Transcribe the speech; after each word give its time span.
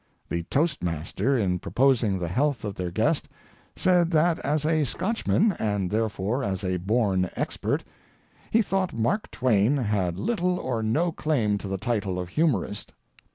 The 0.29 0.41
toastmaster, 0.49 1.37
in 1.37 1.59
proposing 1.59 2.17
the 2.17 2.27
health 2.27 2.65
of 2.65 2.73
their 2.73 2.89
guest, 2.89 3.29
said 3.75 4.09
that 4.09 4.39
as 4.39 4.65
a 4.65 4.83
Scotchman, 4.83 5.51
and 5.59 5.91
therefore 5.91 6.43
as 6.43 6.63
a 6.63 6.77
born 6.77 7.29
expert, 7.35 7.83
he 8.49 8.63
thought 8.63 8.93
Mark 8.93 9.29
Twain 9.29 9.77
had 9.77 10.17
little 10.17 10.59
or 10.59 10.81
no 10.81 11.11
claim 11.11 11.59
to 11.59 11.67
the 11.67 11.77
title 11.77 12.17
of 12.19 12.29
humorist. 12.29 12.93